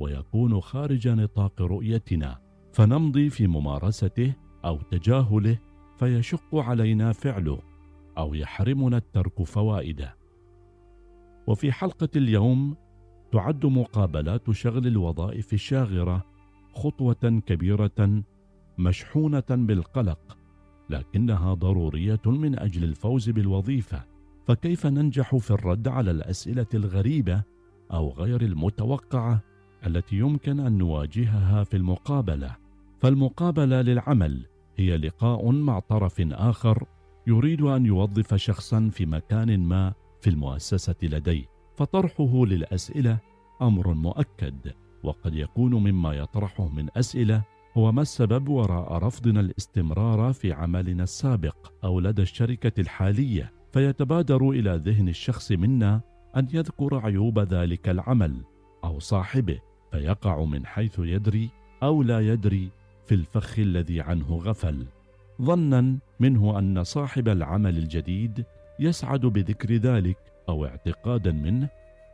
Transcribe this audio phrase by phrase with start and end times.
[0.00, 2.38] ويكون خارج نطاق رؤيتنا
[2.72, 4.32] فنمضي في ممارسته
[4.64, 5.58] أو تجاهله
[5.98, 7.58] فيشق علينا فعله
[8.18, 10.16] أو يحرمنا الترك فوائده.
[11.46, 12.76] وفي حلقة اليوم
[13.32, 16.24] تعد مقابلات شغل الوظائف الشاغرة
[16.74, 18.22] خطوة كبيرة
[18.78, 20.38] مشحونة بالقلق
[20.90, 24.04] لكنها ضرورية من أجل الفوز بالوظيفة.
[24.46, 27.42] فكيف ننجح في الرد على الأسئلة الغريبة
[27.92, 29.55] أو غير المتوقعة؟
[29.86, 32.56] التي يمكن أن نواجهها في المقابلة.
[33.00, 36.86] فالمقابلة للعمل هي لقاء مع طرف آخر
[37.26, 41.44] يريد أن يوظف شخصا في مكان ما في المؤسسة لديه
[41.76, 43.18] فطرحه للأسئلة
[43.62, 44.72] أمر مؤكد.
[45.02, 47.42] وقد يكون مما يطرحه من أسئلة
[47.76, 53.52] هو ما السبب وراء رفضنا الاستمرار في عملنا السابق أو لدى الشركة الحالية.
[53.72, 56.00] فيتبادر إلى ذهن الشخص منا
[56.36, 58.44] أن يذكر عيوب ذلك العمل
[58.84, 59.58] أو صاحبه.
[59.96, 61.50] فيقع من حيث يدري
[61.82, 62.70] أو لا يدري
[63.06, 64.86] في الفخ الذي عنه غفل.
[65.42, 68.44] ظنا منه أن صاحب العمل الجديد
[68.80, 71.68] يسعد بذكر ذلك أو اعتقادا منه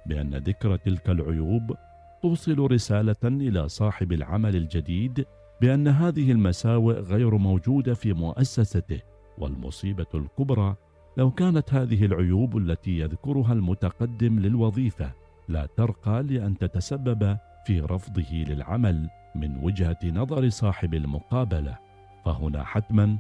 [0.06, 1.77] بأن ذكر تلك العيوب
[2.22, 5.27] توصل رسالة إلى صاحب العمل الجديد
[5.61, 9.00] بأن هذه المساوئ غير موجودة في مؤسسته
[9.39, 10.77] والمصيبة الكبرى
[11.17, 15.12] لو كانت هذه العيوب التي يذكرها المتقدم للوظيفة
[15.48, 21.78] لا ترقى لأن تتسبب في رفضه للعمل من وجهة نظر صاحب المقابلة.
[22.24, 23.18] فهنا حتما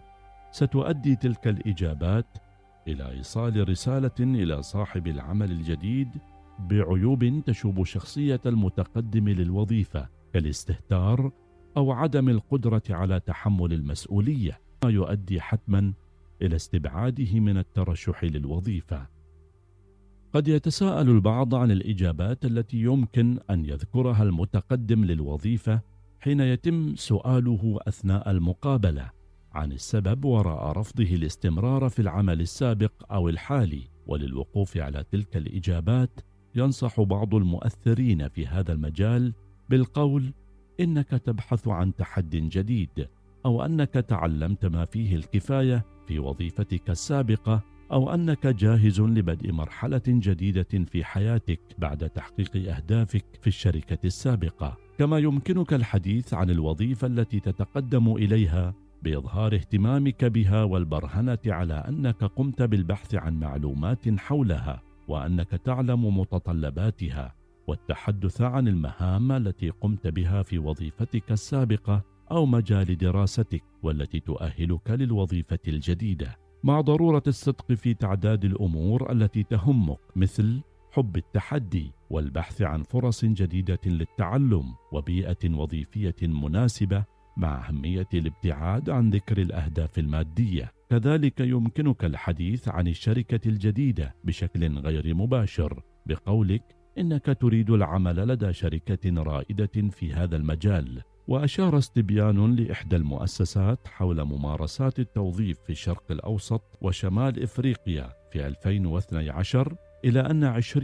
[0.50, 2.26] ستؤدي تلك الإجابات
[2.88, 6.08] إلى إيصال رسالة إلى صاحب العمل الجديد
[6.58, 11.30] بعيوب تشوب شخصية المتقدم للوظيفة كالاستهتار
[11.76, 15.92] أو عدم القدرة على تحمل المسؤولية ما يؤدي حتما
[16.42, 19.06] إلى استبعاده من الترشح للوظيفة.
[20.34, 25.80] قد يتساءل البعض عن الإجابات التي يمكن أن يذكرها المتقدم للوظيفة
[26.20, 29.10] حين يتم سؤاله أثناء المقابلة
[29.52, 33.92] عن السبب وراء رفضه الاستمرار في العمل السابق أو الحالي.
[34.06, 36.20] وللوقوف على تلك الإجابات
[36.54, 39.32] ينصح بعض المؤثرين في هذا المجال
[39.70, 40.32] بالقول
[40.80, 43.08] إنك تبحث عن تحد جديد
[43.46, 50.84] أو أنك تعلمت ما فيه الكفاية في وظيفتك السابقة أو أنك جاهز لبدء مرحلة جديدة
[50.92, 54.76] في حياتك بعد تحقيق أهدافك في الشركة السابقة.
[54.98, 62.62] كما يمكنك الحديث عن الوظيفة التي تتقدم إليها بإظهار اهتمامك بها والبرهنة على أنك قمت
[62.62, 67.34] بالبحث عن معلومات حولها وأنك تعلم متطلباتها
[67.66, 75.58] والتحدث عن المهام التي قمت بها في وظيفتك السابقة أو مجال دراستك والتي تؤهلك للوظيفة
[75.68, 76.42] الجديدة.
[76.64, 80.60] مع ضرورة الصدق في تعداد الأمور التي تهمك مثل
[80.92, 87.04] حب التحدي والبحث عن فرص جديدة للتعلم وبيئة وظيفية مناسبة
[87.36, 90.72] مع أهمية الابتعاد عن ذكر الأهداف المادية.
[90.90, 96.62] كذلك يمكنك الحديث عن الشركة الجديدة بشكل غير مباشر بقولك
[96.98, 101.02] إنك تريد العمل لدى شركة رائدة في هذا المجال.
[101.28, 109.74] وأشار استبيان لإحدى المؤسسات حول ممارسات التوظيف في الشرق الأوسط وشمال إفريقيا في 2012
[110.04, 110.76] إلى أن 20%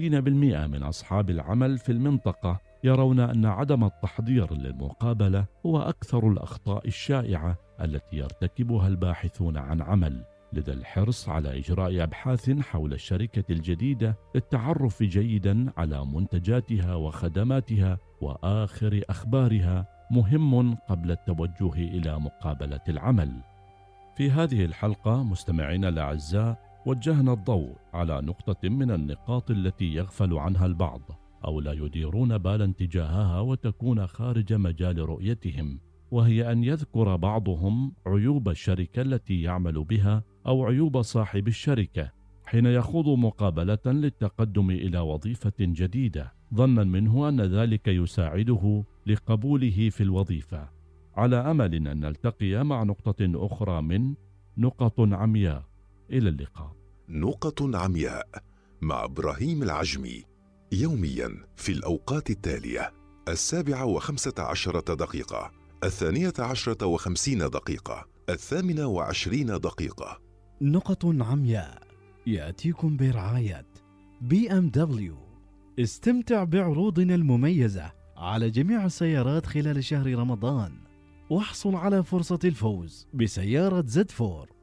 [0.68, 8.16] من أصحاب العمل في المنطقة يرون أن عدم التحضير للمقابلة هو أكثر الأخطاء الشائعة التي
[8.16, 16.04] يرتكبها الباحثون عن عمل لدى الحرص على إجراء أبحاث حول الشركة الجديدة للتعرف جيدا على
[16.04, 23.42] منتجاتها وخدماتها وآخر أخبارها مهم قبل التوجه إلى مقابلة العمل.
[24.16, 31.00] في هذه الحلقة مستمعينا الأعزاء وجهنا الضوء على نقطة من النقاط التي يغفل عنها البعض
[31.44, 39.02] أو لا يديرون بالا تجاهها وتكون خارج مجال رؤيتهم وهي أن يذكر بعضهم عيوب الشركة
[39.02, 42.10] التي يعمل بها أو عيوب صاحب الشركة
[42.44, 46.37] حين يخوض مقابلة للتقدم إلى وظيفة جديدة.
[46.54, 50.68] ظنا منه أن ذلك يساعده لقبوله في الوظيفة
[51.16, 54.14] على أمل أن نلتقي مع نقطة أخرى من
[54.58, 55.64] نقط عمياء.
[56.10, 56.76] إلى اللقاء.
[57.08, 58.28] نقط عمياء
[58.80, 60.24] مع إبراهيم العجمي
[60.72, 62.92] يوميا في الأوقات التالية
[63.28, 65.50] السابعة وخمسة عشرة دقيقة
[65.84, 70.20] الثانية عشرة وخمسين دقيقة الثامنة وعشرين دقيقة.
[70.62, 71.82] نقط عمياء
[72.26, 73.66] يأتيكم برعاية
[74.20, 75.27] بي إم دبليو.
[75.78, 80.72] استمتع بعروضنا المميزة على جميع السيارات خلال شهر رمضان
[81.30, 84.57] واحصل على فرصة الفوز بسيارة زد فور.